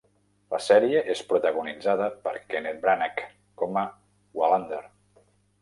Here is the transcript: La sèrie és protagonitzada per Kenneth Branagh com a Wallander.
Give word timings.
La 0.53 0.59
sèrie 0.67 1.03
és 1.13 1.21
protagonitzada 1.33 2.07
per 2.25 2.33
Kenneth 2.55 2.81
Branagh 2.87 3.23
com 3.63 3.81
a 3.83 3.87
Wallander. 4.41 4.85